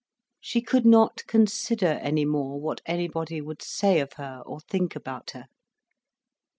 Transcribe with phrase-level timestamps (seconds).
[0.39, 5.29] She could not consider any more, what anybody would say of her or think about
[5.35, 5.45] her.